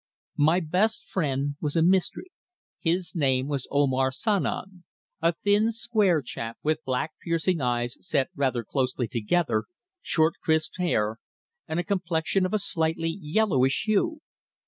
My 0.39 0.59
best 0.61 1.03
friend 1.05 1.57
was 1.61 1.75
a 1.75 1.83
mystery. 1.83 2.31
His 2.79 3.13
name 3.13 3.47
was 3.47 3.67
Omar 3.69 4.09
Sanom, 4.09 4.83
a 5.21 5.33
thin 5.43 5.69
spare 5.69 6.23
chap 6.23 6.57
with 6.63 6.83
black 6.83 7.11
piercing 7.23 7.61
eyes 7.61 7.97
set 8.03 8.31
rather 8.35 8.63
closely 8.63 9.07
together, 9.07 9.65
short 10.01 10.33
crisp 10.41 10.79
hair 10.79 11.19
and 11.67 11.79
a 11.79 11.83
complexion 11.83 12.47
of 12.47 12.53
a 12.55 12.57
slightly 12.57 13.09
yellowish 13.21 13.83
hue. 13.83 14.21